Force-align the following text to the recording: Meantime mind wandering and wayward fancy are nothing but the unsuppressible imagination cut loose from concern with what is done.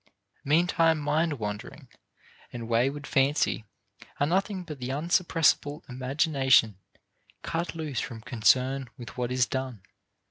Meantime 0.43 0.97
mind 0.97 1.33
wandering 1.37 1.87
and 2.51 2.67
wayward 2.67 3.05
fancy 3.05 3.65
are 4.19 4.25
nothing 4.25 4.63
but 4.63 4.79
the 4.79 4.89
unsuppressible 4.89 5.87
imagination 5.87 6.79
cut 7.43 7.75
loose 7.75 7.99
from 7.99 8.19
concern 8.21 8.89
with 8.97 9.15
what 9.15 9.31
is 9.31 9.45
done. 9.45 9.83